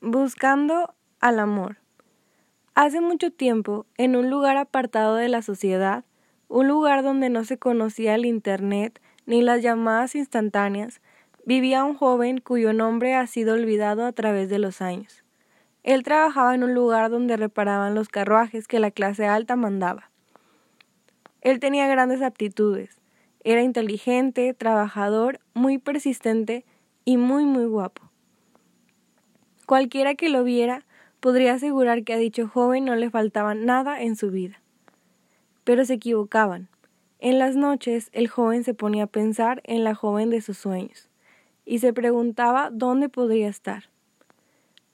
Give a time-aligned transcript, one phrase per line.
[0.00, 1.78] Buscando al amor.
[2.76, 6.04] Hace mucho tiempo, en un lugar apartado de la sociedad,
[6.46, 11.00] un lugar donde no se conocía el Internet ni las llamadas instantáneas,
[11.44, 15.24] vivía un joven cuyo nombre ha sido olvidado a través de los años.
[15.82, 20.12] Él trabajaba en un lugar donde reparaban los carruajes que la clase alta mandaba.
[21.40, 23.00] Él tenía grandes aptitudes,
[23.42, 26.64] era inteligente, trabajador, muy persistente
[27.04, 28.08] y muy muy guapo.
[29.68, 30.86] Cualquiera que lo viera
[31.20, 34.62] podría asegurar que a dicho joven no le faltaba nada en su vida.
[35.64, 36.70] Pero se equivocaban.
[37.18, 41.10] En las noches el joven se ponía a pensar en la joven de sus sueños
[41.66, 43.90] y se preguntaba dónde podría estar.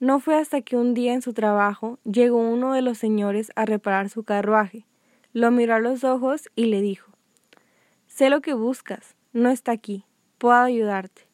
[0.00, 3.66] No fue hasta que un día en su trabajo llegó uno de los señores a
[3.66, 4.86] reparar su carruaje,
[5.32, 7.12] lo miró a los ojos y le dijo
[8.08, 10.04] Sé lo que buscas, no está aquí,
[10.38, 11.32] puedo ayudarte.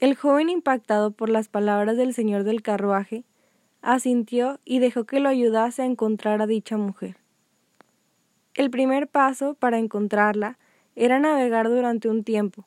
[0.00, 3.24] El joven, impactado por las palabras del señor del carruaje,
[3.82, 7.16] asintió y dejó que lo ayudase a encontrar a dicha mujer.
[8.54, 10.56] El primer paso para encontrarla
[10.94, 12.64] era navegar durante un tiempo,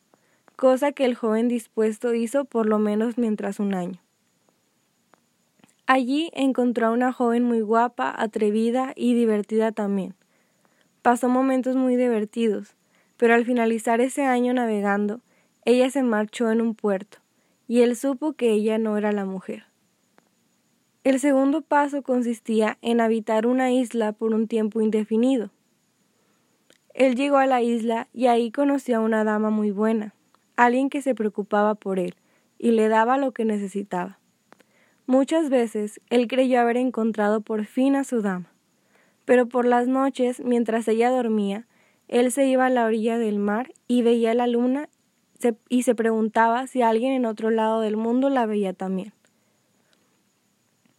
[0.58, 4.02] cosa que el joven dispuesto hizo por lo menos mientras un año.
[5.88, 10.16] Allí encontró a una joven muy guapa, atrevida y divertida también.
[11.02, 12.76] Pasó momentos muy divertidos,
[13.16, 15.22] pero al finalizar ese año navegando,
[15.64, 17.21] ella se marchó en un puerto
[17.72, 19.64] y él supo que ella no era la mujer.
[21.06, 25.52] El segundo paso consistía en habitar una isla por un tiempo indefinido.
[26.94, 30.14] Él llegó a la isla y ahí conoció a una dama muy buena,
[30.58, 32.16] alguien que se preocupaba por él
[32.60, 34.20] y le daba lo que necesitaba.
[35.06, 38.52] Muchas veces él creyó haber encontrado por fin a su dama,
[39.24, 41.68] pero por las noches, mientras ella dormía,
[42.10, 44.90] él se iba a la orilla del mar y veía la luna
[45.70, 49.14] y se preguntaba si alguien en otro lado del mundo la veía también.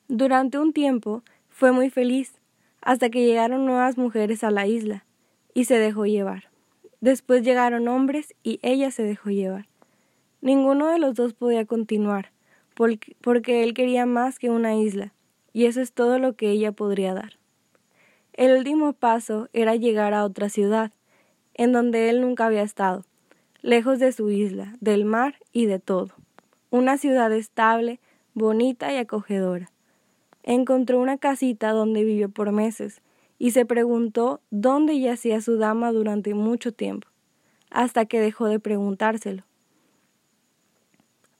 [0.09, 2.35] Durante un tiempo fue muy feliz,
[2.81, 5.05] hasta que llegaron nuevas mujeres a la isla,
[5.55, 6.51] y se dejó llevar.
[7.01, 9.67] Después llegaron hombres y ella se dejó llevar.
[10.41, 12.33] Ninguno de los dos podía continuar,
[12.75, 15.13] porque él quería más que una isla,
[15.53, 17.39] y eso es todo lo que ella podría dar.
[18.33, 20.91] El último paso era llegar a otra ciudad,
[21.55, 23.05] en donde él nunca había estado,
[23.63, 26.11] lejos de su isla, del mar y de todo.
[26.71, 28.01] Una ciudad estable,
[28.35, 29.71] bonita y acogedora.
[30.43, 33.01] Encontró una casita donde vivió por meses
[33.39, 37.09] y se preguntó dónde yacía su dama durante mucho tiempo,
[37.71, 39.45] hasta que dejó de preguntárselo.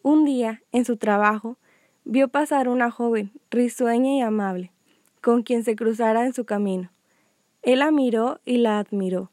[0.03, 1.57] Un día, en su trabajo,
[2.05, 4.73] vio pasar una joven, risueña y amable,
[5.21, 6.91] con quien se cruzara en su camino.
[7.63, 9.31] Él la miró y la admiró.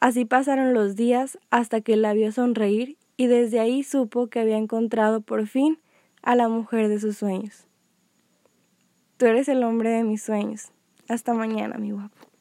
[0.00, 4.56] Así pasaron los días hasta que la vio sonreír y desde ahí supo que había
[4.56, 5.78] encontrado por fin
[6.22, 7.66] a la mujer de sus sueños.
[9.16, 10.72] Tú eres el hombre de mis sueños.
[11.08, 12.33] Hasta mañana, mi guapo.